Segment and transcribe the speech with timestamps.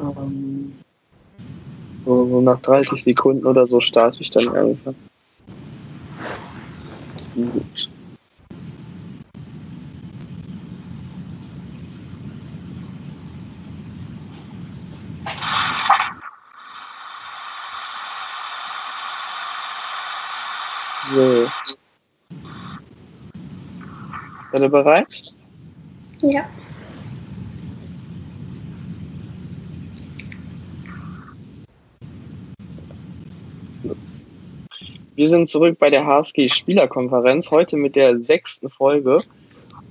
[0.00, 0.74] Ähm,
[2.04, 4.96] so, nach 30 Sekunden oder so starte ich dann irgendwann.
[7.34, 7.90] Gut.
[21.14, 21.48] So.
[24.52, 25.34] Seid ihr bereit?
[26.22, 26.46] Ja.
[35.18, 39.18] Wir sind zurück bei der HSG Spielerkonferenz, heute mit der sechsten Folge.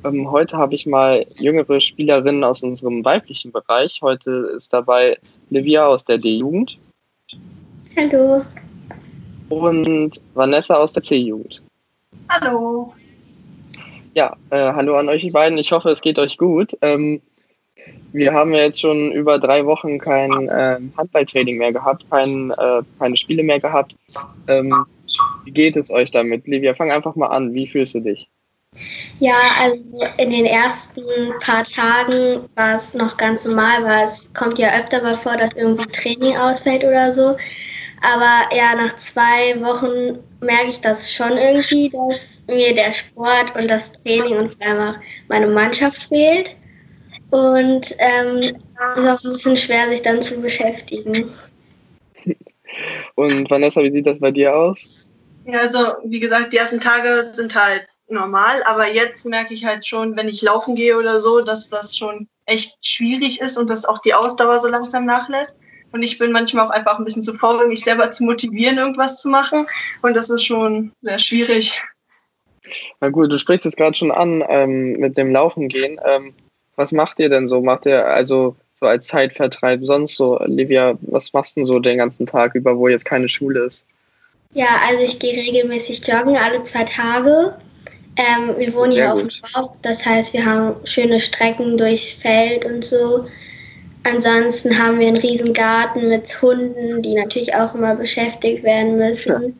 [0.06, 4.00] Ähm, heute habe ich mal jüngere Spielerinnen aus unserem weiblichen Bereich.
[4.02, 5.18] Heute ist dabei
[5.50, 6.78] Livia aus der D-Jugend.
[7.98, 8.46] Hallo.
[9.50, 11.62] Und Vanessa aus der C-Jugend.
[12.30, 12.94] Hallo.
[14.14, 15.58] Ja, äh, hallo an euch beiden.
[15.58, 16.78] Ich hoffe, es geht euch gut.
[16.82, 17.22] Ähm,
[18.18, 22.82] wir haben ja jetzt schon über drei Wochen kein äh, Handballtraining mehr gehabt, kein, äh,
[23.00, 23.96] keine Spiele mehr gehabt.
[24.48, 24.86] Ähm,
[25.46, 26.48] wie geht es euch damit?
[26.48, 27.54] Livia, fang einfach mal an.
[27.54, 28.28] Wie fühlst du dich?
[29.20, 29.78] Ja, also
[30.18, 31.02] in den ersten
[31.42, 35.54] paar Tagen war es noch ganz normal, weil es kommt ja öfter mal vor, dass
[35.54, 37.36] irgendwie Training ausfällt oder so.
[38.02, 43.68] Aber ja, nach zwei Wochen merke ich das schon irgendwie, dass mir der Sport und
[43.68, 46.56] das Training und vor allem auch meine Mannschaft fehlt.
[47.30, 51.30] Und ähm, es ist auch ein bisschen schwer, sich dann zu beschäftigen.
[53.16, 55.10] Und Vanessa, wie sieht das bei dir aus?
[55.46, 59.86] Ja, also wie gesagt, die ersten Tage sind halt normal, aber jetzt merke ich halt
[59.86, 63.86] schon, wenn ich laufen gehe oder so, dass das schon echt schwierig ist und dass
[63.86, 65.58] auch die Ausdauer so langsam nachlässt.
[65.92, 69.22] Und ich bin manchmal auch einfach ein bisschen zu faul, mich selber zu motivieren, irgendwas
[69.22, 69.66] zu machen.
[70.02, 71.82] Und das ist schon sehr schwierig.
[73.00, 76.00] Na gut, du sprichst es gerade schon an ähm, mit dem Laufen gehen.
[76.06, 76.34] Ähm,
[76.78, 77.62] was macht ihr denn so?
[77.62, 80.40] Macht ihr also so als Zeitvertreib sonst so?
[80.46, 83.86] Livia, was machst du denn so den ganzen Tag über, wo jetzt keine Schule ist?
[84.54, 87.54] Ja, also ich gehe regelmäßig joggen, alle zwei Tage.
[88.16, 89.36] Ähm, wir wohnen Sehr hier auf gut.
[89.36, 93.26] dem Dorf, das heißt, wir haben schöne Strecken durchs Feld und so.
[94.04, 99.60] Ansonsten haben wir einen riesen Garten mit Hunden, die natürlich auch immer beschäftigt werden müssen.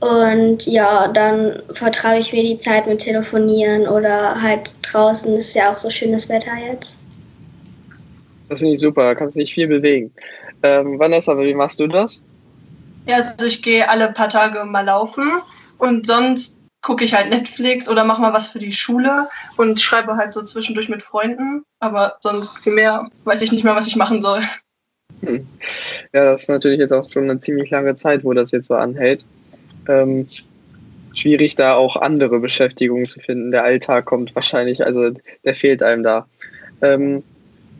[0.00, 5.72] Und ja, dann vertraue ich mir die Zeit mit Telefonieren oder halt draußen ist ja
[5.72, 7.00] auch so schönes Wetter jetzt.
[8.48, 10.12] Das finde ich super, da kannst du dich viel bewegen.
[10.62, 12.22] Ähm, Vanessa, wie machst du das?
[13.06, 15.30] Ja, also ich gehe alle paar Tage mal laufen
[15.78, 20.16] und sonst gucke ich halt Netflix oder mache mal was für die Schule und schreibe
[20.16, 21.64] halt so zwischendurch mit Freunden.
[21.80, 24.42] Aber sonst viel mehr weiß ich nicht mehr, was ich machen soll.
[25.20, 25.46] Hm.
[26.12, 28.74] Ja, das ist natürlich jetzt auch schon eine ziemlich lange Zeit, wo das jetzt so
[28.74, 29.24] anhält.
[29.88, 30.26] Ähm,
[31.14, 33.50] schwierig, da auch andere Beschäftigungen zu finden.
[33.50, 35.10] Der Alltag kommt wahrscheinlich, also
[35.44, 36.26] der fehlt einem da.
[36.82, 37.22] Ähm,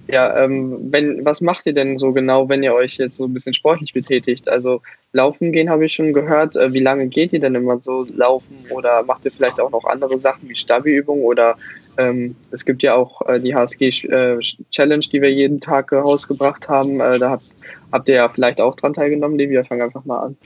[0.09, 3.35] ja, ähm, wenn, was macht ihr denn so genau, wenn ihr euch jetzt so ein
[3.35, 4.49] bisschen sportlich betätigt?
[4.49, 4.81] Also
[5.13, 6.55] laufen gehen habe ich schon gehört.
[6.55, 9.85] Äh, wie lange geht ihr denn immer so laufen oder macht ihr vielleicht auch noch
[9.85, 11.57] andere Sachen wie Stabi-Übungen oder
[11.99, 16.69] ähm, es gibt ja auch äh, die HSG äh, die wir jeden Tag äh, rausgebracht
[16.69, 17.01] haben.
[17.01, 17.55] Äh, da habt,
[17.91, 19.39] habt ihr ja vielleicht auch dran teilgenommen.
[19.39, 20.37] Livia, fang einfach mal an.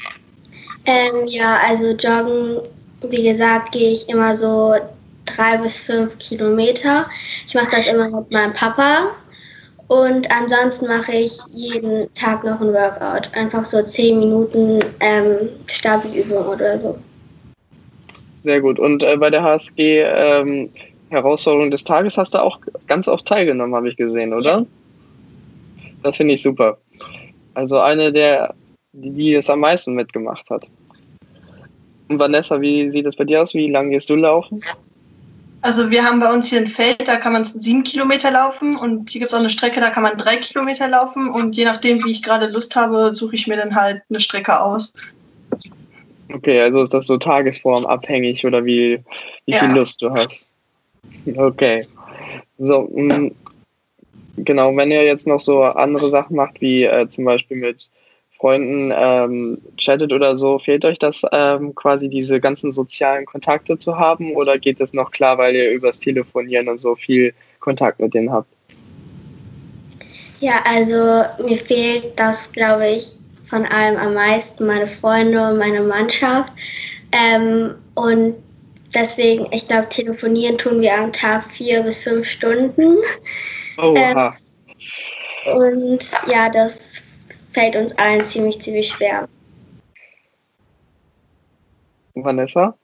[0.86, 2.60] Ähm, ja, also joggen,
[3.08, 4.74] wie gesagt, gehe ich immer so
[5.26, 7.06] drei bis fünf Kilometer.
[7.46, 9.10] Ich mache das immer mit meinem Papa.
[9.88, 13.28] Und ansonsten mache ich jeden Tag noch ein Workout.
[13.34, 16.96] Einfach so zehn Minuten ähm, Stabi-Übung oder so.
[18.44, 18.78] Sehr gut.
[18.78, 20.70] Und äh, bei der HSG ähm,
[21.10, 24.64] Herausforderung des Tages hast du auch ganz oft teilgenommen, habe ich gesehen, oder?
[26.04, 26.78] Das finde ich super.
[27.54, 28.54] Also eine der,
[28.92, 30.66] die, die es am meisten mitgemacht hat.
[32.08, 33.54] Und Vanessa, wie sieht das bei dir aus?
[33.54, 34.60] Wie lange gehst du laufen?
[35.62, 39.10] Also wir haben bei uns hier ein Feld, da kann man sieben Kilometer laufen und
[39.10, 42.02] hier gibt es auch eine Strecke, da kann man drei Kilometer laufen und je nachdem,
[42.04, 44.94] wie ich gerade Lust habe, suche ich mir dann halt eine Strecke aus.
[46.32, 49.00] Okay, also ist das so tagesformabhängig oder wie,
[49.44, 49.74] wie viel Ja.
[49.74, 50.48] Lust du hast?
[51.36, 51.84] Okay.
[52.56, 53.32] So, mh,
[54.38, 57.90] genau, wenn ihr jetzt noch so andere Sachen macht, wie äh, zum Beispiel mit
[58.40, 63.98] Freunden ähm, chattet oder so, fehlt euch das ähm, quasi diese ganzen sozialen Kontakte zu
[63.98, 68.14] haben oder geht das noch klar, weil ihr übers Telefonieren und so viel Kontakt mit
[68.14, 68.48] denen habt?
[70.40, 75.82] Ja, also mir fehlt das, glaube ich, von allem am meisten, meine Freunde und meine
[75.82, 76.50] Mannschaft.
[77.12, 78.36] Ähm, und
[78.94, 82.96] deswegen, ich glaube, telefonieren tun wir am Tag vier bis fünf Stunden.
[83.76, 84.34] Oha.
[85.44, 87.09] Und ja, das
[87.52, 89.28] fällt uns allen ziemlich, ziemlich schwer.
[92.14, 92.74] Vanessa?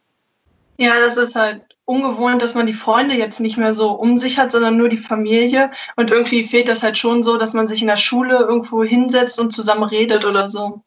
[0.79, 4.39] Ja, das ist halt ungewohnt, dass man die Freunde jetzt nicht mehr so um sich
[4.39, 5.71] hat, sondern nur die Familie.
[5.97, 9.39] Und irgendwie fehlt das halt schon so, dass man sich in der Schule irgendwo hinsetzt
[9.41, 10.83] und zusammen redet oder so.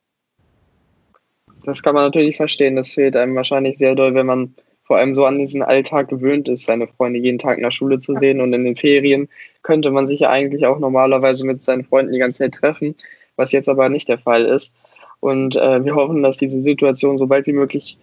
[1.64, 2.76] Das kann man natürlich verstehen.
[2.76, 6.50] Das fehlt einem wahrscheinlich sehr doll, wenn man vor allem so an diesen Alltag gewöhnt
[6.50, 8.42] ist, seine Freunde jeden Tag in der Schule zu sehen.
[8.42, 9.30] Und in den Ferien
[9.62, 12.96] könnte man sich ja eigentlich auch normalerweise mit seinen Freunden die ganze Zeit treffen,
[13.40, 14.74] was jetzt aber nicht der Fall ist.
[15.22, 17.98] Und äh, wir hoffen, dass diese Situation so bald wie möglich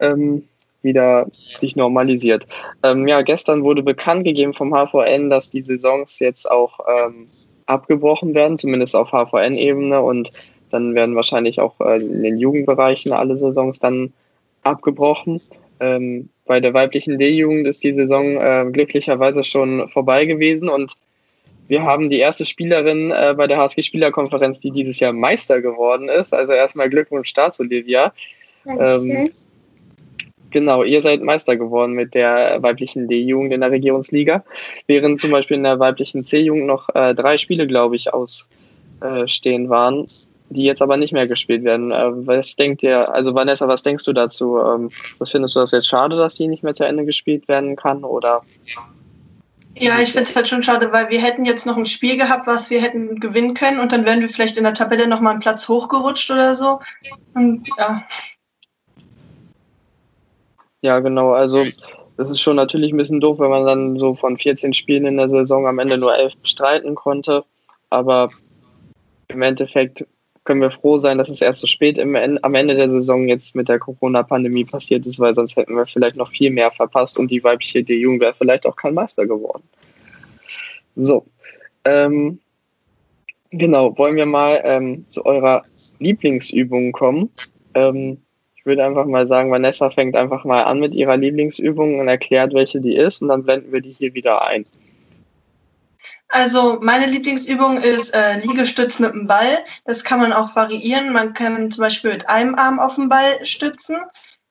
[0.00, 0.44] ähm,
[0.82, 2.46] wieder sich normalisiert.
[2.82, 7.26] Ähm, ja, gestern wurde bekannt gegeben vom HVN, dass die Saisons jetzt auch ähm,
[7.66, 10.30] abgebrochen werden, zumindest auf HVN-Ebene und
[10.70, 14.12] dann werden wahrscheinlich auch äh, in den Jugendbereichen alle Saisons dann
[14.62, 15.40] abgebrochen.
[15.80, 20.94] Ähm, bei der weiblichen D-Jugend ist die Saison äh, glücklicherweise schon vorbei gewesen und
[21.70, 26.34] wir haben die erste Spielerin äh, bei der HSG-Spielerkonferenz, die dieses Jahr Meister geworden ist.
[26.34, 28.12] Also erstmal Glückwunsch dazu, Olivia.
[28.66, 29.30] Ähm,
[30.50, 34.42] Genau, ihr seid Meister geworden mit der weiblichen D-Jugend in der Regierungsliga,
[34.88, 39.68] während zum Beispiel in der weiblichen C-Jugend noch äh, drei Spiele, glaube ich, ausstehen äh,
[39.68, 40.06] waren,
[40.48, 41.92] die jetzt aber nicht mehr gespielt werden.
[41.92, 44.58] Äh, was denkt ihr, also Vanessa, was denkst du dazu?
[44.58, 47.76] Ähm, was findest du das jetzt schade, dass die nicht mehr zu Ende gespielt werden
[47.76, 48.42] kann oder?
[49.76, 52.46] Ja, ich finde es halt schon schade, weil wir hätten jetzt noch ein Spiel gehabt,
[52.46, 55.30] was wir hätten gewinnen können und dann wären wir vielleicht in der Tabelle noch mal
[55.30, 56.80] einen Platz hochgerutscht oder so.
[57.34, 58.02] Und ja.
[60.82, 61.32] Ja, genau.
[61.32, 61.64] Also
[62.16, 65.16] das ist schon natürlich ein bisschen doof, wenn man dann so von 14 Spielen in
[65.16, 67.44] der Saison am Ende nur elf bestreiten konnte.
[67.90, 68.28] Aber
[69.28, 70.04] im Endeffekt
[70.44, 73.54] können wir froh sein, dass es erst so spät im, am Ende der Saison jetzt
[73.54, 77.30] mit der Corona-Pandemie passiert ist, weil sonst hätten wir vielleicht noch viel mehr verpasst und
[77.30, 79.62] die weibliche D-Jugend wäre vielleicht auch kein Meister geworden.
[80.96, 81.26] So.
[81.84, 82.40] Ähm,
[83.50, 85.62] genau, wollen wir mal ähm, zu eurer
[85.98, 87.30] Lieblingsübung kommen.
[87.74, 88.18] Ähm,
[88.56, 92.52] ich würde einfach mal sagen, Vanessa fängt einfach mal an mit ihrer Lieblingsübung und erklärt,
[92.52, 94.64] welche die ist und dann blenden wir die hier wieder ein.
[96.30, 99.64] Also meine Lieblingsübung ist äh, Liegestütz mit dem Ball.
[99.84, 101.12] Das kann man auch variieren.
[101.12, 103.98] Man kann zum Beispiel mit einem Arm auf den Ball stützen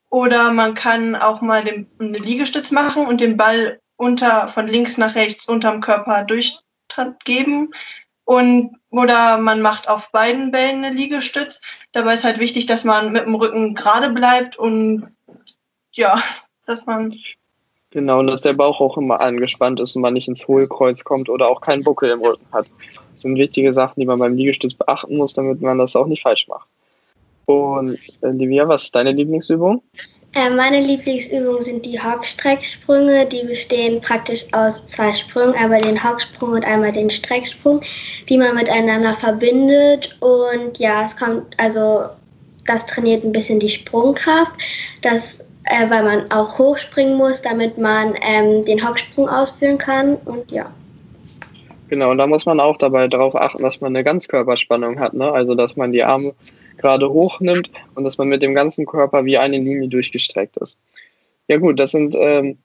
[0.10, 4.98] oder man kann auch mal den, eine Liegestütz machen und den Ball unter von links
[4.98, 7.74] nach rechts unterm Körper durchgeben
[8.26, 11.62] und oder man macht auf beiden Bällen eine Liegestütz.
[11.94, 15.16] Dabei ist halt wichtig, dass man mit dem Rücken gerade bleibt und
[15.94, 16.22] ja,
[16.66, 17.16] dass man.
[17.92, 21.28] Genau, und dass der Bauch auch immer angespannt ist und man nicht ins Hohlkreuz kommt
[21.28, 22.68] oder auch keinen Buckel im Rücken hat.
[23.14, 26.22] Das sind wichtige Sachen, die man beim Liegestütz beachten muss, damit man das auch nicht
[26.22, 26.68] falsch macht.
[27.46, 29.82] Und Livia, was ist deine Lieblingsübung?
[30.36, 33.26] Äh, meine Lieblingsübungen sind die Hockstrecksprünge.
[33.26, 37.82] Die bestehen praktisch aus zwei Sprüngen, einmal den Hocksprung und einmal den Strecksprung,
[38.28, 40.16] die man miteinander verbindet.
[40.20, 42.04] Und ja, es kommt, also
[42.68, 44.52] das trainiert ein bisschen die Sprungkraft,
[45.02, 50.16] das, äh, weil man auch hochspringen muss, damit man ähm, den Hocksprung ausführen kann.
[50.26, 50.72] Und ja.
[51.90, 55.32] Genau, und da muss man auch dabei darauf achten, dass man eine Ganzkörperspannung hat, ne?
[55.32, 56.34] Also dass man die Arme
[56.78, 60.80] gerade hochnimmt und dass man mit dem ganzen Körper wie eine Linie durchgestreckt ist.
[61.48, 62.58] Ja gut, das sind ähm,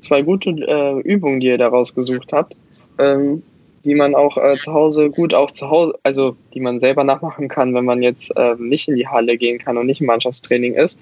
[0.00, 2.54] zwei gute äh, Übungen, die ihr da rausgesucht habt,
[2.98, 3.42] ähm,
[3.84, 7.48] die man auch äh, zu Hause gut auch zu Hause, also die man selber nachmachen
[7.48, 10.74] kann, wenn man jetzt äh, nicht in die Halle gehen kann und nicht im Mannschaftstraining
[10.74, 11.00] ist.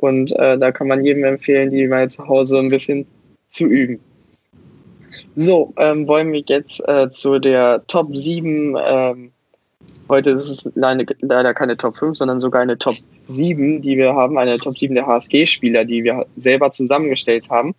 [0.00, 3.06] Und äh, da kann man jedem empfehlen, die mal zu Hause ein bisschen
[3.50, 4.00] zu üben.
[5.34, 9.32] So, ähm, wollen wir jetzt äh, zu der Top 7 ähm,
[10.10, 14.38] Heute ist es leider keine Top 5, sondern sogar eine Top 7, die wir haben,
[14.38, 17.76] eine Top 7 der HSG-Spieler, die wir selber zusammengestellt haben.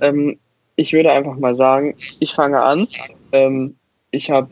[0.00, 0.38] Ähm,
[0.76, 2.86] ich würde einfach mal sagen, ich fange an.
[3.32, 3.74] Ähm,
[4.12, 4.48] ich habe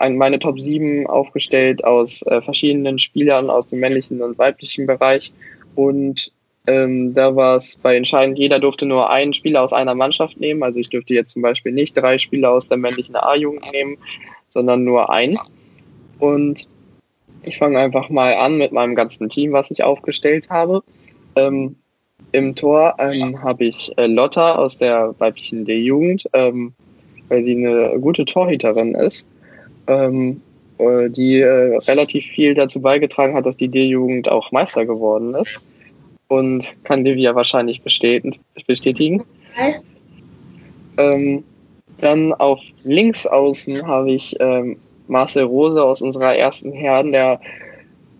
[0.00, 5.32] meine Top 7 aufgestellt aus äh, verschiedenen Spielern aus dem männlichen und weiblichen Bereich.
[5.74, 6.32] Und
[6.66, 10.62] ähm, da war es bei entscheidend, jeder durfte nur einen Spieler aus einer Mannschaft nehmen.
[10.62, 13.96] Also ich dürfte jetzt zum Beispiel nicht drei Spieler aus der männlichen A-Jugend nehmen,
[14.48, 15.38] sondern nur einen.
[16.18, 16.68] Und
[17.42, 20.82] ich fange einfach mal an mit meinem ganzen Team, was ich aufgestellt habe.
[21.36, 21.76] Ähm,
[22.32, 26.74] Im Tor ähm, habe ich äh, Lotta aus der weiblichen D-Jugend, ähm,
[27.28, 29.26] weil sie eine gute Torhüterin ist,
[29.86, 30.49] ähm, äh,
[31.08, 35.60] die äh, relativ viel dazu beigetragen hat, dass die D-Jugend auch Meister geworden ist.
[36.28, 39.24] Und kann Livia wahrscheinlich bestätigen.
[40.96, 41.42] Ähm,
[41.98, 44.76] dann auf links außen habe ich ähm,
[45.08, 47.40] Marcel Rose aus unserer ersten Herren, der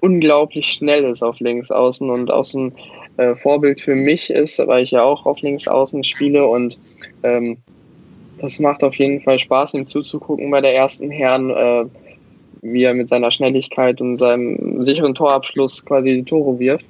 [0.01, 2.73] unglaublich schnell ist auf links außen und auch so ein
[3.17, 6.79] äh, Vorbild für mich ist, weil ich ja auch auf links außen spiele und
[7.23, 7.59] ähm,
[8.39, 11.85] das macht auf jeden Fall Spaß, ihm zuzugucken bei der ersten Herren, äh,
[12.63, 16.87] wie er mit seiner Schnelligkeit und seinem sicheren Torabschluss quasi die Tore wirft.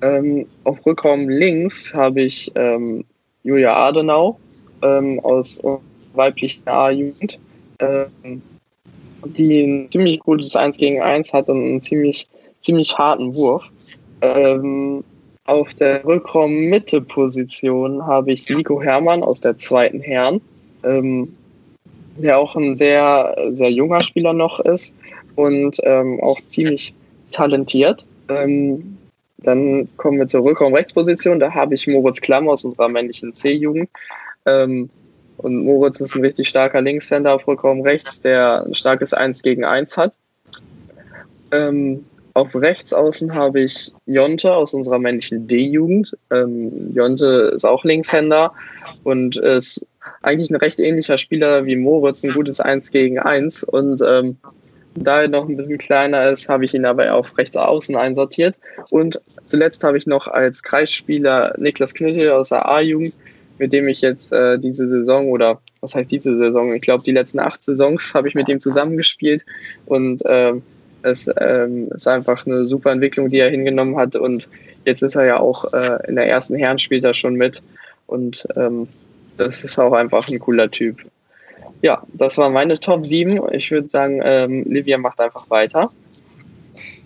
[0.00, 3.04] Ähm, auf Rückraum links habe ich ähm,
[3.44, 4.38] Julia Adenau
[4.82, 5.60] ähm, aus
[6.14, 7.38] weiblichen A-Jugend,
[7.78, 8.42] ähm,
[9.24, 12.26] die ein ziemlich gutes 1 gegen 1 hat und einen ziemlich,
[12.62, 13.70] ziemlich harten Wurf.
[14.20, 15.04] Ähm,
[15.44, 20.40] auf der Rückraum-Mitte-Position habe ich Nico Hermann aus der zweiten Herren,
[20.84, 21.34] ähm,
[22.16, 24.94] der auch ein sehr, sehr junger Spieler noch ist
[25.36, 26.94] und ähm, auch ziemlich
[27.30, 28.04] talentiert.
[28.28, 28.98] Ähm,
[29.38, 31.40] dann kommen wir zur Rückraum-Rechtsposition.
[31.40, 33.90] Da habe ich Moritz Klamm aus unserer männlichen C-Jugend.
[34.46, 34.88] Ähm,
[35.38, 39.64] und Moritz ist ein richtig starker Linkshänder auf Rückraum rechts, der ein starkes 1 gegen
[39.64, 40.14] 1 hat.
[41.50, 42.04] Ähm,
[42.34, 46.16] auf rechts außen habe ich Jonte aus unserer männlichen D-Jugend.
[46.30, 48.52] Ähm, Jonte ist auch Linkshänder
[49.04, 49.86] und ist
[50.22, 53.64] eigentlich ein recht ähnlicher Spieler wie Moritz, ein gutes 1 gegen 1.
[53.64, 54.36] Und ähm,
[54.94, 58.56] da er noch ein bisschen kleiner ist, habe ich ihn aber auf rechts außen einsortiert.
[58.90, 63.18] Und zuletzt habe ich noch als Kreisspieler Niklas Knüttel aus der A-Jugend,
[63.58, 66.72] mit dem ich jetzt äh, diese Saison oder was heißt diese Saison?
[66.74, 69.44] Ich glaube, die letzten acht Saisons habe ich mit ihm zusammengespielt
[69.86, 70.62] und ähm,
[71.02, 74.16] es ähm, ist einfach eine super Entwicklung, die er hingenommen hat.
[74.16, 74.48] Und
[74.84, 77.62] jetzt ist er ja auch äh, in der ersten Herren spielt er schon mit.
[78.06, 78.86] Und ähm,
[79.36, 80.98] das ist auch einfach ein cooler Typ.
[81.82, 83.40] Ja, das war meine Top 7.
[83.52, 85.88] Ich würde sagen, ähm, Livia macht einfach weiter.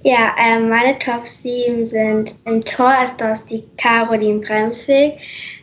[0.02, 5.18] Ja, ähm, meine Top 7 sind im Tor ist das die Caroline Bremsweg.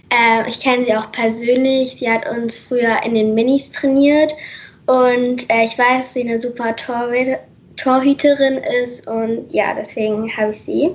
[0.10, 1.96] Äh, ich kenne sie auch persönlich.
[1.98, 4.34] Sie hat uns früher in den Minis trainiert
[4.88, 10.60] und äh, ich weiß, dass sie eine super Torhüterin ist und ja, deswegen habe ich
[10.60, 10.90] sie.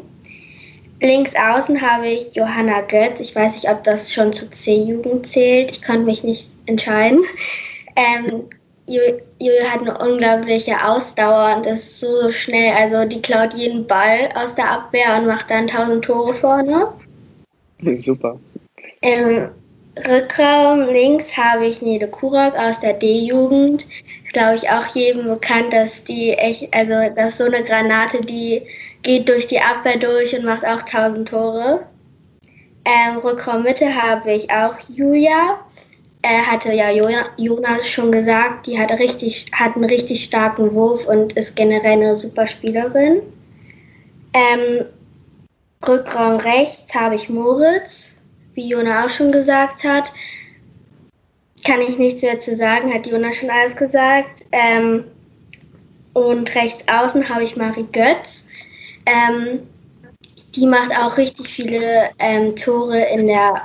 [1.00, 3.20] Links außen habe ich Johanna Götz.
[3.20, 5.70] Ich weiß nicht, ob das schon zur C-Jugend zählt.
[5.70, 7.20] Ich konnte mich nicht entscheiden.
[7.94, 8.44] Ähm,
[8.86, 12.72] Julia hat eine unglaubliche Ausdauer und ist so, so schnell.
[12.74, 16.88] Also die klaut jeden Ball aus der Abwehr und macht dann tausend Tore vorne.
[17.98, 18.38] Super.
[19.02, 19.50] Ähm,
[20.06, 23.86] Rückraum links habe ich Nede Kurak aus der D-Jugend.
[24.24, 28.24] Ist, glaube ich, auch jedem bekannt, dass die echt, also das ist so eine Granate,
[28.24, 28.62] die
[29.02, 31.86] geht durch die Abwehr durch und macht auch 1000 Tore.
[32.84, 35.60] Ähm, Rückraum Mitte habe ich auch Julia.
[36.22, 41.34] Er hatte ja Jonas schon gesagt, die hat, richtig, hat einen richtig starken Wurf und
[41.34, 43.20] ist generell eine super Spielerin.
[44.34, 44.84] Ähm,
[45.86, 48.14] Rückraum rechts habe ich Moritz
[48.58, 50.12] wie Jona auch schon gesagt hat,
[51.64, 54.44] kann ich nichts mehr zu sagen, hat Jona schon alles gesagt.
[54.50, 55.04] Ähm,
[56.12, 58.44] und rechts außen habe ich Marie Götz.
[59.08, 59.60] Ähm,
[60.54, 63.62] die macht auch richtig viele ähm, Tore in der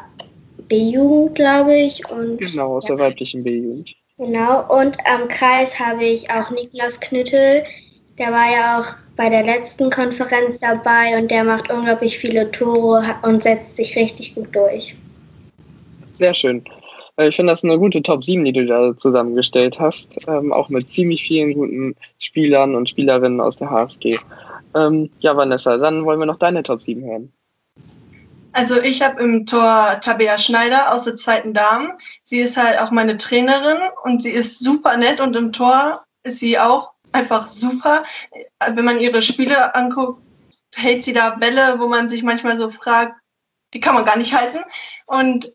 [0.67, 2.07] B-Jugend, glaube ich.
[2.09, 3.89] Und, genau, aus der weiblichen B-Jugend.
[4.17, 7.63] Genau, und am Kreis habe ich auch Niklas Knüttel.
[8.19, 8.85] Der war ja auch
[9.15, 14.35] bei der letzten Konferenz dabei und der macht unglaublich viele Tore und setzt sich richtig
[14.35, 14.95] gut durch.
[16.13, 16.63] Sehr schön.
[17.17, 20.15] Äh, ich finde, das ist eine gute Top 7, die du da zusammengestellt hast.
[20.27, 24.17] Ähm, auch mit ziemlich vielen guten Spielern und Spielerinnen aus der HSG.
[24.75, 27.33] Ähm, ja, Vanessa, dann wollen wir noch deine Top 7 hören.
[28.53, 31.91] Also ich habe im Tor Tabea Schneider aus der zweiten Damen.
[32.23, 36.39] Sie ist halt auch meine Trainerin und sie ist super nett und im Tor ist
[36.39, 38.03] sie auch einfach super.
[38.73, 40.21] Wenn man ihre Spiele anguckt,
[40.75, 43.15] hält sie da Bälle, wo man sich manchmal so fragt,
[43.73, 44.59] die kann man gar nicht halten.
[45.07, 45.51] Und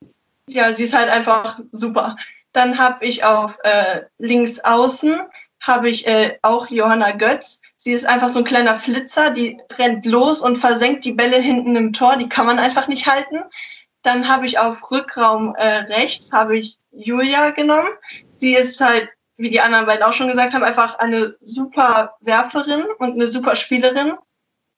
[0.49, 2.17] ja, sie ist halt einfach super.
[2.53, 5.21] Dann habe ich auf äh, links außen
[5.61, 7.61] habe ich äh, auch Johanna Götz.
[7.77, 11.77] Sie ist einfach so ein kleiner Flitzer, die rennt los und versenkt die Bälle hinten
[11.77, 12.17] im Tor.
[12.17, 13.41] Die kann man einfach nicht halten.
[14.03, 17.89] Dann habe ich auf Rückraum äh, rechts habe ich Julia genommen.
[18.37, 22.83] Sie ist halt wie die anderen beiden auch schon gesagt haben, einfach eine super Werferin
[22.99, 24.15] und eine super Spielerin.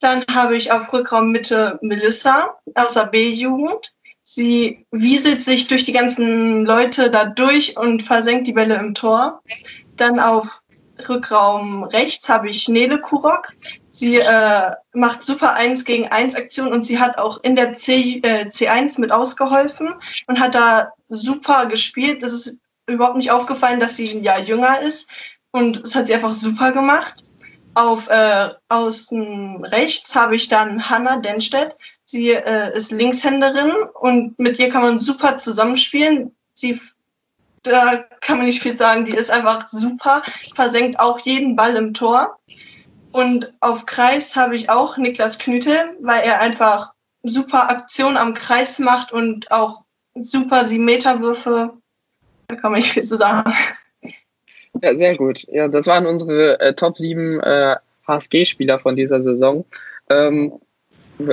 [0.00, 3.94] Dann habe ich auf Rückraum Mitte Melissa aus der B-Jugend.
[4.22, 9.42] Sie wieselt sich durch die ganzen Leute da durch und versenkt die Bälle im Tor.
[9.96, 10.60] Dann auf
[11.08, 13.54] Rückraum rechts habe ich Nele Kurok.
[13.90, 18.20] Sie äh, macht super 1 gegen 1 Aktion und sie hat auch in der C,
[18.22, 19.94] äh, C1 mit ausgeholfen
[20.26, 22.22] und hat da super gespielt.
[22.22, 25.08] Das ist überhaupt nicht aufgefallen, dass sie ein Jahr jünger ist.
[25.52, 27.14] Und das hat sie einfach super gemacht.
[27.74, 31.76] Auf äh, außen rechts habe ich dann Hannah Denstedt.
[32.04, 36.34] Sie äh, ist Linkshänderin und mit ihr kann man super zusammenspielen.
[36.54, 36.80] Sie,
[37.62, 40.22] da kann man nicht viel sagen, die ist einfach super,
[40.54, 42.38] versenkt auch jeden Ball im Tor.
[43.12, 48.78] Und auf Kreis habe ich auch Niklas Knüte, weil er einfach super Aktionen am Kreis
[48.78, 51.74] macht und auch super sie Meterwürfe
[52.50, 53.52] da kann man nicht viel zu sagen.
[54.82, 55.46] Ja, sehr gut.
[55.48, 57.76] Ja, das waren unsere äh, Top 7 äh,
[58.06, 59.64] HSG-Spieler von dieser Saison.
[60.08, 60.54] Ähm,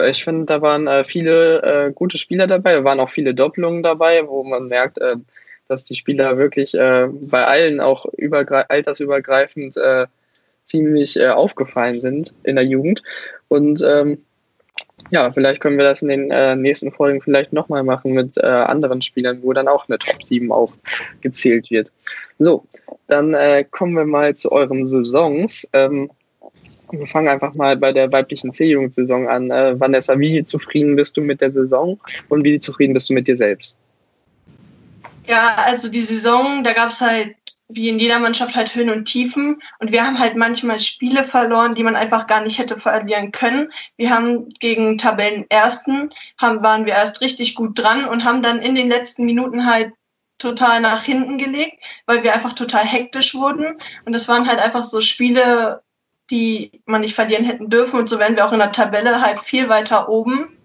[0.10, 3.84] ich finde, da waren äh, viele äh, gute Spieler dabei, da waren auch viele Doppelungen
[3.84, 5.16] dabei, wo man merkt, äh,
[5.68, 8.06] dass die Spieler wirklich äh, bei allen auch
[8.70, 10.08] altersübergreifend äh,
[10.66, 13.02] ziemlich äh, aufgefallen sind in der Jugend.
[13.48, 14.20] Und ähm,
[15.10, 18.46] ja, vielleicht können wir das in den äh, nächsten Folgen vielleicht nochmal machen mit äh,
[18.46, 21.92] anderen Spielern, wo dann auch eine Top 7 aufgezählt wird.
[22.40, 22.66] So,
[23.08, 25.68] dann äh, kommen wir mal zu euren Saisons.
[25.74, 26.12] Ähm,
[26.92, 29.50] wir fangen einfach mal bei der weiblichen C-Jugendsaison an.
[29.50, 33.36] Vanessa, wie zufrieden bist du mit der Saison und wie zufrieden bist du mit dir
[33.36, 33.78] selbst?
[35.28, 37.36] Ja, also die Saison, da gab es halt
[37.70, 39.62] wie in jeder Mannschaft halt Höhen und Tiefen.
[39.80, 43.72] Und wir haben halt manchmal Spiele verloren, die man einfach gar nicht hätte verlieren können.
[43.98, 48.76] Wir haben gegen Tabellenersten, haben, waren wir erst richtig gut dran und haben dann in
[48.76, 49.94] den letzten Minuten halt
[50.38, 53.76] total nach hinten gelegt, weil wir einfach total hektisch wurden.
[54.06, 55.84] Und das waren halt einfach so Spiele,
[56.30, 58.00] die man nicht verlieren hätten dürfen.
[58.00, 60.57] Und so wären wir auch in der Tabelle halt viel weiter oben.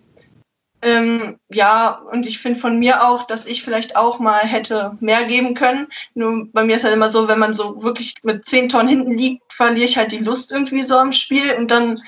[0.85, 5.23] Ähm, ja, und ich finde von mir auch, dass ich vielleicht auch mal hätte mehr
[5.25, 5.87] geben können.
[6.15, 9.13] Nur bei mir ist halt immer so, wenn man so wirklich mit zehn Tonnen hinten
[9.13, 12.01] liegt, verliere ich halt die Lust irgendwie so am Spiel und dann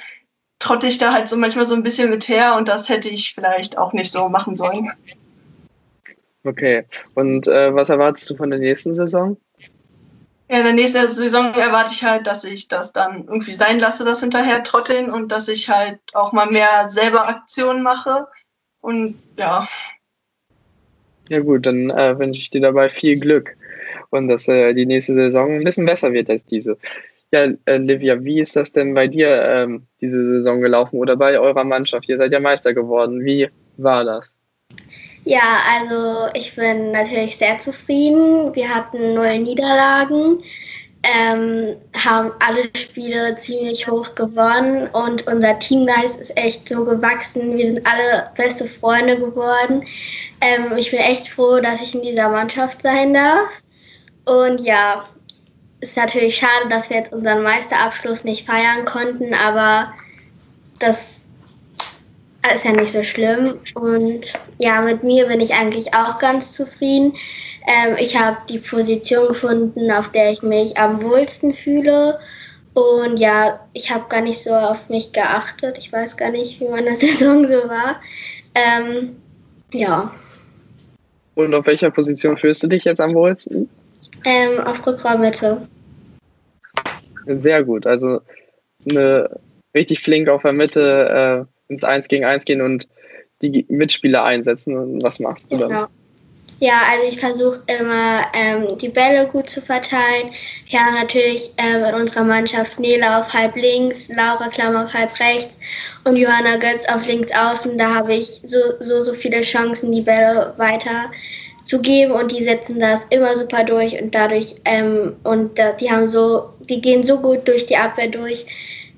[0.58, 3.32] trotte ich da halt so manchmal so ein bisschen mit her und das hätte ich
[3.32, 4.90] vielleicht auch nicht so machen sollen.
[6.42, 9.36] Okay, und äh, was erwartest du von der nächsten Saison?
[10.50, 14.04] Ja, in der nächsten Saison erwarte ich halt, dass ich das dann irgendwie sein lasse,
[14.04, 18.26] das hinterher trotteln und dass ich halt auch mal mehr selber Aktionen mache
[18.84, 19.66] und ja.
[21.30, 23.56] Ja gut, dann äh, wünsche ich dir dabei viel Glück
[24.10, 26.76] und dass äh, die nächste Saison ein bisschen besser wird als diese.
[27.32, 31.38] Ja, äh, Livia, wie ist das denn bei dir ähm, diese Saison gelaufen oder bei
[31.38, 32.08] eurer Mannschaft?
[32.08, 33.24] Ihr seid ja Meister geworden.
[33.24, 33.48] Wie
[33.78, 34.36] war das?
[35.24, 38.54] Ja, also ich bin natürlich sehr zufrieden.
[38.54, 40.42] Wir hatten neue Niederlagen
[41.04, 47.58] ähm, haben alle Spiele ziemlich hoch gewonnen und unser Teamgeist ist echt so gewachsen.
[47.58, 49.84] Wir sind alle beste Freunde geworden.
[50.40, 53.62] Ähm, ich bin echt froh, dass ich in dieser Mannschaft sein darf.
[54.24, 55.04] Und ja,
[55.80, 59.92] ist natürlich schade, dass wir jetzt unseren Meisterabschluss nicht feiern konnten, aber
[60.78, 61.20] das
[62.52, 63.58] ist ja nicht so schlimm.
[63.74, 67.14] Und ja, mit mir bin ich eigentlich auch ganz zufrieden.
[67.66, 72.18] Ähm, ich habe die Position gefunden, auf der ich mich am wohlsten fühle.
[72.74, 75.78] Und ja, ich habe gar nicht so auf mich geachtet.
[75.78, 78.00] Ich weiß gar nicht, wie meine Saison so war.
[78.54, 79.16] Ähm,
[79.72, 80.12] ja.
[81.34, 83.68] Und auf welcher Position fühlst du dich jetzt am wohlsten?
[84.24, 85.66] Ähm, auf Rückraummitte.
[87.26, 87.86] Sehr gut.
[87.86, 88.20] Also
[88.90, 89.28] eine
[89.74, 92.88] richtig flink auf der Mitte äh, ins Eins gegen Eins gehen und
[93.42, 94.76] die Mitspieler einsetzen.
[94.76, 95.68] Und was machst du dann?
[95.68, 95.86] Genau.
[96.60, 100.30] Ja, also ich versuche immer ähm, die Bälle gut zu verteilen.
[100.68, 105.18] Wir haben natürlich ähm, in unserer Mannschaft Nela auf halb links, Laura Klamm auf halb
[105.18, 105.58] rechts
[106.04, 107.76] und Johanna Götz auf links außen.
[107.76, 111.10] Da habe ich so, so, so viele Chancen, die Bälle weiter
[111.64, 115.90] zu geben und die setzen das immer super durch und dadurch ähm, und da, die
[115.90, 118.46] haben so, die gehen so gut durch die Abwehr durch.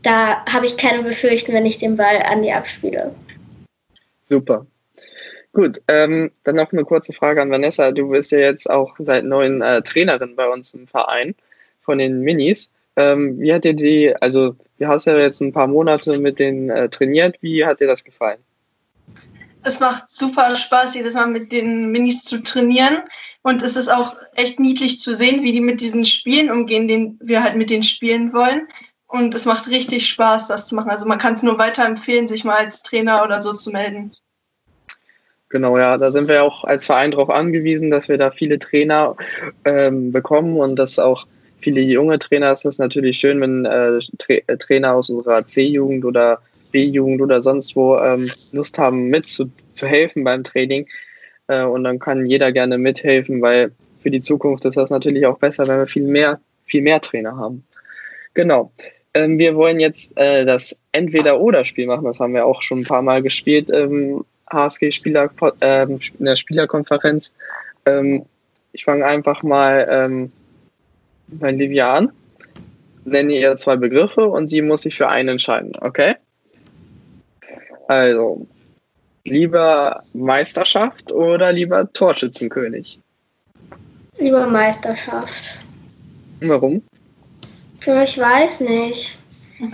[0.06, 3.12] Da habe ich keine Befürchtung, wenn ich den Ball an die abspiele.
[4.28, 4.64] Super.
[5.52, 7.90] Gut, ähm, dann noch eine kurze Frage an Vanessa.
[7.90, 11.34] Du bist ja jetzt auch seit neun äh, Trainerin bei uns im Verein
[11.80, 12.70] von den Minis.
[12.94, 16.70] Ähm, wie hat dir die, also du hast ja jetzt ein paar Monate mit denen
[16.70, 17.36] äh, trainiert.
[17.40, 18.38] Wie hat dir das gefallen?
[19.64, 22.98] Es macht super Spaß, jedes Mal mit den Minis zu trainieren.
[23.42, 27.18] Und es ist auch echt niedlich zu sehen, wie die mit diesen Spielen umgehen, den
[27.20, 28.68] wir halt mit denen spielen wollen.
[29.16, 30.90] Und es macht richtig Spaß, das zu machen.
[30.90, 34.12] Also man kann es nur weiterempfehlen, sich mal als Trainer oder so zu melden.
[35.48, 39.16] Genau, ja, da sind wir auch als Verein darauf angewiesen, dass wir da viele Trainer
[39.64, 41.26] ähm, bekommen und dass auch
[41.60, 42.50] viele junge Trainer.
[42.50, 46.40] Es ist natürlich schön, wenn äh, Tra äh, Trainer aus unserer C-Jugend oder
[46.72, 50.86] B-Jugend oder sonst wo ähm, Lust haben, mitzuhelfen beim Training.
[51.46, 55.38] Äh, und dann kann jeder gerne mithelfen, weil für die Zukunft ist das natürlich auch
[55.38, 57.64] besser, wenn wir viel mehr, viel mehr Trainer haben.
[58.34, 58.72] Genau.
[59.16, 62.04] Ähm, wir wollen jetzt äh, das Entweder-Oder-Spiel machen.
[62.04, 63.70] Das haben wir auch schon ein paar Mal gespielt.
[63.70, 65.30] Ähm, HSG-Spieler
[65.62, 67.32] äh, in der Spielerkonferenz.
[67.86, 68.26] Ähm,
[68.72, 70.30] ich fange einfach mal ähm,
[71.28, 72.12] bei Livia an,
[73.06, 76.16] nenne ihr zwei Begriffe und sie muss sich für einen entscheiden, okay?
[77.88, 78.46] Also,
[79.24, 83.00] lieber Meisterschaft oder lieber Torschützenkönig?
[84.18, 85.58] Lieber Meisterschaft.
[86.40, 86.82] Warum?
[87.86, 89.18] Ich weiß nicht.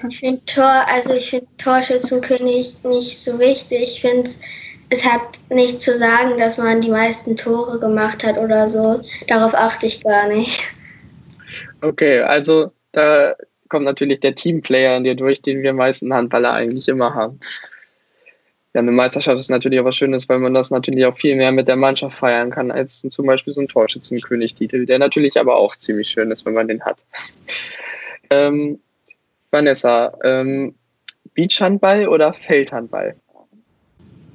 [0.09, 3.83] Ich finde Tor, also ich finde Torschützenkönig nicht so wichtig.
[3.83, 4.31] Ich finde
[4.91, 9.01] es hat nichts zu sagen, dass man die meisten Tore gemacht hat oder so.
[9.27, 10.63] Darauf achte ich gar nicht.
[11.81, 13.35] Okay, also da
[13.69, 17.41] kommt natürlich der Teamplayer in dir durch, den wir meisten Handballer eigentlich immer haben.
[18.75, 21.53] ja, eine Meisterschaft ist natürlich auch was Schönes, weil man das natürlich auch viel mehr
[21.53, 25.75] mit der Mannschaft feiern kann, als zum Beispiel so ein Torschützenkönig-Titel, der natürlich aber auch
[25.77, 26.99] ziemlich schön ist, wenn man den hat.
[28.33, 28.81] Ähm,
[29.51, 30.75] Vanessa, ähm,
[31.35, 33.17] Beachhandball oder Feldhandball?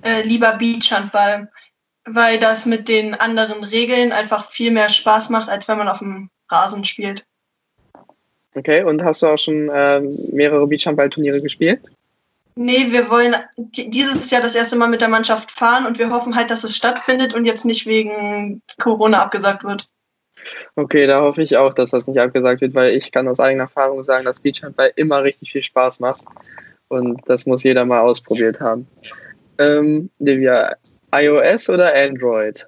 [0.03, 1.49] Äh, lieber Beachhandball,
[2.05, 5.99] weil das mit den anderen Regeln einfach viel mehr Spaß macht, als wenn man auf
[5.99, 7.25] dem Rasen spielt.
[8.55, 11.81] Okay, und hast du auch schon äh, mehrere Beachhandball-Turniere gespielt?
[12.55, 16.35] Nee, wir wollen dieses Jahr das erste Mal mit der Mannschaft fahren und wir hoffen
[16.35, 19.87] halt, dass es stattfindet und jetzt nicht wegen Corona abgesagt wird.
[20.75, 23.63] Okay, da hoffe ich auch, dass das nicht abgesagt wird, weil ich kann aus eigener
[23.63, 26.25] Erfahrung sagen, dass Beachhandball immer richtig viel Spaß macht
[26.87, 28.87] und das muss jeder mal ausprobiert haben.
[29.59, 30.75] Ähm, Livia,
[31.13, 32.67] iOS oder Android?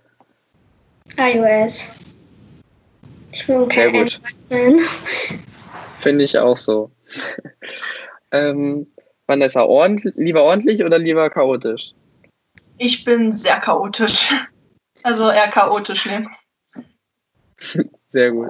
[1.18, 1.90] iOS.
[3.32, 4.80] Ich bin kein Android-Fan.
[6.02, 6.90] Finde ich auch so.
[8.32, 8.88] ähm,
[9.28, 11.94] Vanessa, ordentlich, lieber ordentlich oder lieber chaotisch?
[12.78, 14.34] Ich bin sehr chaotisch.
[15.04, 16.26] Also eher chaotisch, ne?
[18.12, 18.50] Sehr gut.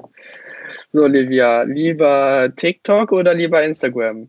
[0.92, 4.28] So, Livia, lieber TikTok oder lieber Instagram?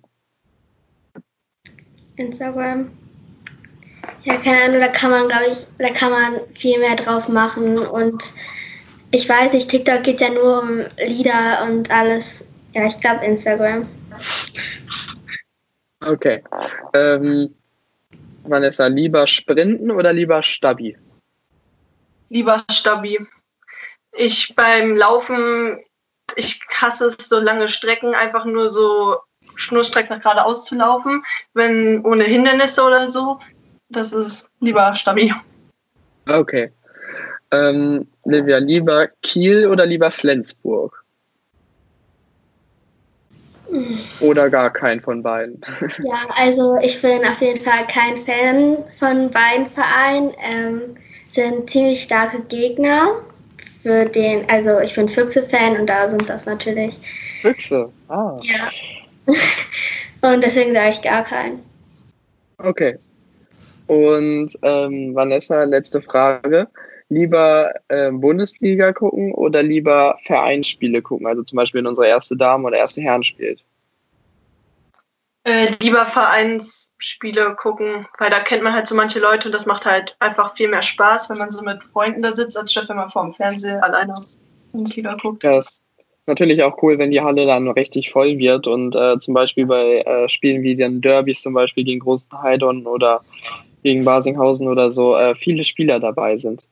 [2.15, 2.91] Instagram.
[4.24, 7.80] Ja, keine Ahnung, da kann man, glaube ich, da kann man viel mehr drauf machen.
[7.80, 8.34] Und
[9.12, 12.48] ich weiß nicht, TikTok geht ja nur um Lieder und alles.
[12.74, 13.88] Ja, ich glaube Instagram.
[16.02, 16.44] Okay.
[16.94, 17.54] Ähm,
[18.44, 20.98] Vanessa, lieber sprinten oder lieber Stabi?
[22.30, 23.20] Lieber Stabi.
[24.13, 25.80] Ich beim Laufen,
[26.36, 29.17] ich hasse es, so lange Strecken einfach nur so
[29.56, 33.39] schnurstracks nach geradeaus zu laufen, wenn ohne Hindernisse oder so.
[33.89, 35.34] Das ist lieber Stabi.
[36.28, 36.71] Okay.
[37.52, 41.04] Ähm, Livia, lieber Kiel oder lieber Flensburg?
[44.19, 45.62] Oder gar kein von beiden?
[46.00, 50.34] Ja, also ich bin auf jeden Fall kein Fan von beiden Vereinen.
[50.39, 50.97] Ähm,
[51.30, 53.15] sind ziemlich starke Gegner
[53.82, 56.98] für den, also ich bin Füchse-Fan und da sind das natürlich.
[57.41, 58.39] Füchse, ah.
[58.41, 58.70] Ja.
[60.34, 61.60] und deswegen sage ich gar keinen.
[62.58, 62.98] Okay.
[63.88, 66.67] Und ähm, Vanessa, letzte Frage.
[67.10, 71.28] Lieber äh, Bundesliga gucken oder lieber Vereinsspiele gucken?
[71.28, 73.62] Also zum Beispiel, wenn unsere erste Dame oder erste Herren spielt.
[75.43, 79.88] Äh, lieber Vereinsspiele gucken, weil da kennt man halt so manche Leute und das macht
[79.88, 82.97] halt einfach viel mehr Spaß, wenn man so mit Freunden da sitzt, als statt wenn
[82.97, 84.13] man vor dem Fernseher alleine
[84.71, 85.43] Bundesliga guckt.
[85.43, 85.82] Ja, das
[86.19, 89.65] ist natürlich auch cool, wenn die Halle dann richtig voll wird und äh, zum Beispiel
[89.65, 93.21] bei äh, Spielen wie den Derbys zum Beispiel gegen Großen Heidon oder
[93.82, 96.67] gegen Basinghausen oder so äh, viele Spieler dabei sind.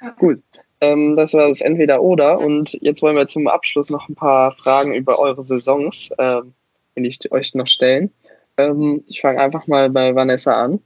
[0.00, 0.10] Ja.
[0.18, 0.42] Gut,
[0.80, 4.94] ähm, das war das Entweder-Oder und jetzt wollen wir zum Abschluss noch ein paar Fragen
[4.94, 6.54] über eure Saisons ähm,
[6.94, 8.10] will ich euch noch stellen.
[8.56, 10.80] Ähm, ich fange einfach mal bei Vanessa an.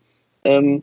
[0.45, 0.83] Ähm,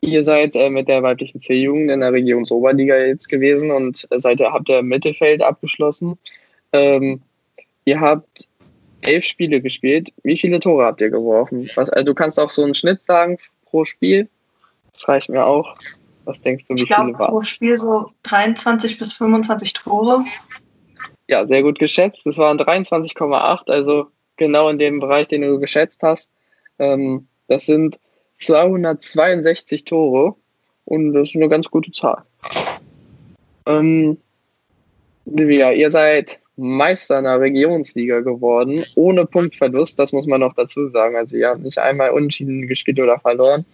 [0.00, 4.40] ihr seid äh, mit der weiblichen C-Jugend in der Regionsoberliga jetzt gewesen und äh, seid,
[4.40, 6.18] habt ihr Mittelfeld abgeschlossen.
[6.72, 7.22] Ähm,
[7.84, 8.48] ihr habt
[9.02, 10.12] elf Spiele gespielt.
[10.22, 11.68] Wie viele Tore habt ihr geworfen?
[11.74, 14.28] Was, also du kannst auch so einen Schnitt sagen pro Spiel.
[14.92, 15.76] Das reicht mir auch.
[16.24, 17.30] Was denkst du, wie ich glaub, viele waren?
[17.30, 20.24] Pro Spiel so 23 bis 25 Tore.
[21.28, 22.26] Ja, sehr gut geschätzt.
[22.26, 24.06] Es waren 23,8, also
[24.36, 26.30] genau in dem Bereich, den du geschätzt hast.
[26.78, 27.98] Ähm, das sind
[28.40, 30.34] 262 Tore
[30.84, 32.22] und das ist eine ganz gute Zahl.
[33.66, 34.18] Ähm,
[35.24, 41.16] ja, ihr seid Meister einer Regionsliga geworden, ohne Punktverlust, das muss man noch dazu sagen.
[41.16, 43.64] Also ihr habt nicht einmal unentschieden gespielt oder verloren.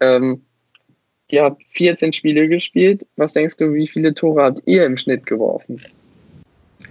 [0.00, 0.42] Ähm,
[1.28, 3.06] ihr habt 14 Spiele gespielt.
[3.16, 5.82] Was denkst du, wie viele Tore habt ihr im Schnitt geworfen?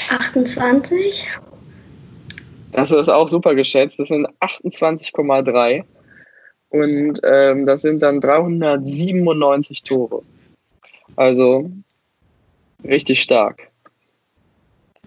[0.10, 1.28] 28.
[2.72, 4.00] Das ist auch super geschätzt.
[4.00, 5.84] Das sind 28,3.
[6.70, 10.24] Und ähm, das sind dann 397 Tore.
[11.16, 11.70] Also
[12.84, 13.70] richtig stark.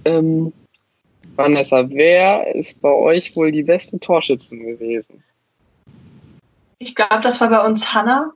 [0.05, 0.53] Ähm,
[1.37, 5.23] Vanessa, wer ist bei euch wohl die beste Torschützin gewesen?
[6.79, 8.33] Ich glaube, das war bei uns Hanna.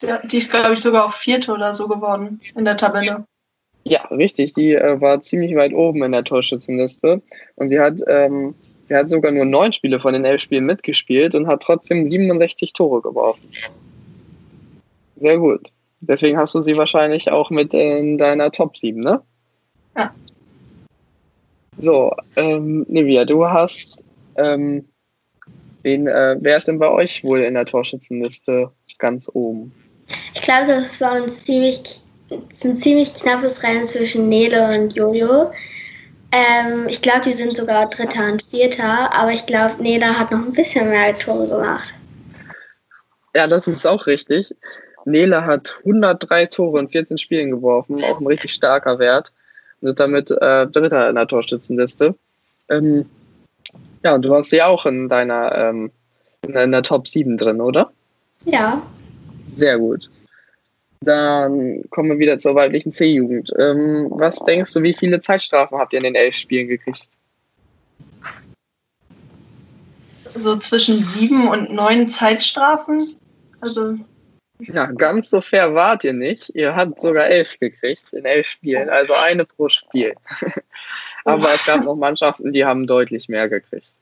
[0.00, 3.26] Die ist, glaube ich, sogar auch Vierte oder so geworden in der Tabelle.
[3.88, 4.52] Ja, richtig.
[4.54, 7.22] Die äh, war ziemlich weit oben in der Torschützenliste.
[7.54, 8.52] Und sie hat, ähm,
[8.84, 12.72] sie hat sogar nur neun Spiele von den elf Spielen mitgespielt und hat trotzdem 67
[12.72, 13.48] Tore geworfen.
[15.20, 15.70] Sehr gut.
[16.00, 19.22] Deswegen hast du sie wahrscheinlich auch mit in deiner Top 7, ne?
[19.96, 20.12] Ja.
[21.78, 24.04] So, ähm, Livia, du hast
[24.36, 24.84] ähm,
[25.84, 29.72] den, äh, wer ist denn bei euch wohl in der Torschützenliste ganz oben?
[30.34, 35.52] Ich glaube, das bei uns ziemlich ein ziemlich knappes Rennen zwischen Nele und Jojo.
[36.32, 40.44] Ähm, ich glaube, die sind sogar Dritter und Vierter, aber ich glaube, Nele hat noch
[40.44, 41.94] ein bisschen mehr Tore gemacht.
[43.34, 44.54] Ja, das ist auch richtig.
[45.04, 49.32] Nele hat 103 Tore in 14 Spielen geworfen, auch ein richtig starker Wert.
[49.80, 52.14] Und ist damit äh, Dritter in der Torschützenliste.
[52.70, 53.06] Ähm,
[54.02, 55.92] ja, und du hast sie auch in deiner ähm,
[56.42, 57.90] in der Top 7 drin, oder?
[58.44, 58.82] Ja.
[59.46, 60.08] Sehr gut.
[61.00, 63.52] Dann kommen wir wieder zur weiblichen C-Jugend.
[63.58, 67.08] Ähm, was denkst du, wie viele Zeitstrafen habt ihr in den elf Spielen gekriegt?
[70.34, 73.00] So zwischen sieben und neun Zeitstrafen.
[73.60, 73.96] Also.
[74.58, 76.50] Ja, ganz so fair wart ihr nicht.
[76.54, 80.14] Ihr habt sogar elf gekriegt in elf Spielen, also eine pro Spiel.
[81.24, 83.92] Aber es gab noch Mannschaften, die haben deutlich mehr gekriegt.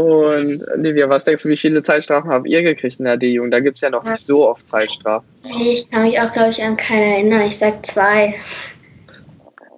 [0.00, 3.52] Und Livia, was denkst du, wie viele Zeitstrafen habt ihr gekriegt in der D-Jugend?
[3.52, 5.28] Da gibt es ja noch nicht so oft Zeitstrafen.
[5.60, 7.42] Ich kann mich auch, glaube ich, an keine erinnern.
[7.42, 8.34] Ich sag zwei.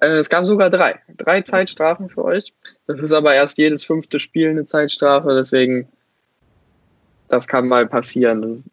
[0.01, 0.97] Äh, es gab sogar drei.
[1.17, 2.53] Drei Zeitstrafen für euch.
[2.87, 5.87] Das ist aber erst jedes fünfte Spiel eine Zeitstrafe, deswegen,
[7.29, 8.65] das kann mal passieren.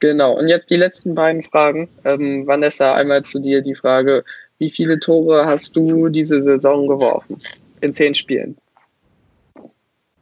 [0.00, 1.88] Genau, und jetzt die letzten beiden Fragen.
[2.04, 4.24] Ähm, Vanessa, einmal zu dir die Frage,
[4.58, 7.38] wie viele Tore hast du diese Saison geworfen?
[7.80, 8.56] In zehn Spielen.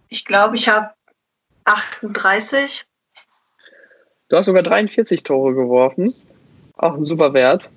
[0.08, 0.90] Ich glaube, ich habe
[1.64, 2.84] 38.
[4.28, 6.12] Du hast sogar 43 Tore geworfen.
[6.76, 7.68] Auch ein super Wert.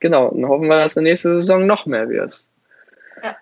[0.00, 2.44] Genau, dann hoffen wir, dass der nächste Saison noch mehr wird.
[3.22, 3.36] Ja.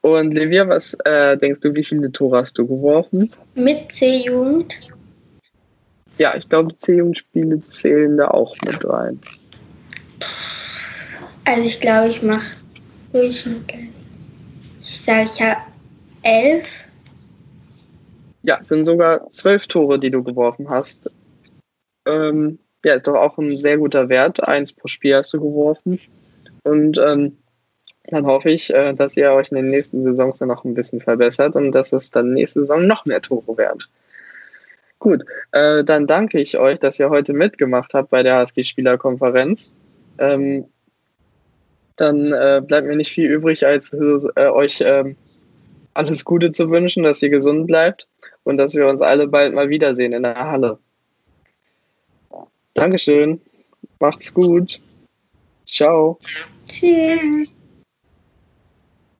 [0.00, 3.30] Und Livia, was äh, denkst du, wie viele Tore hast du geworfen?
[3.54, 4.78] Mit C-Jugend?
[6.18, 9.20] Ja, ich glaube, C-Jugendspiele zählen da auch mit rein.
[11.44, 12.46] Also ich glaube, ich mache
[13.12, 13.88] durchschnittlich.
[14.82, 15.60] Ich sage, ich habe
[16.22, 16.86] elf.
[18.42, 21.14] Ja, es sind sogar zwölf Tore, die du geworfen hast.
[22.06, 24.42] Ähm, ja, ist doch auch ein sehr guter Wert.
[24.42, 25.98] Eins pro Spiel hast du geworfen.
[26.62, 27.36] Und ähm,
[28.10, 31.00] dann hoffe ich, äh, dass ihr euch in den nächsten Saisons dann noch ein bisschen
[31.00, 33.82] verbessert und dass es dann nächste Saison noch mehr Tore werden.
[34.98, 39.72] Gut, äh, dann danke ich euch, dass ihr heute mitgemacht habt bei der HSG-Spielerkonferenz.
[40.18, 40.64] Ähm,
[41.96, 45.16] dann äh, bleibt mir nicht viel übrig, als äh, euch ähm,
[45.98, 48.06] alles Gute zu wünschen, dass ihr gesund bleibt
[48.44, 50.78] und dass wir uns alle bald mal wiedersehen in der Halle.
[52.74, 53.40] Dankeschön.
[53.98, 54.80] Macht's gut.
[55.66, 56.18] Ciao.
[56.68, 57.56] Tschüss.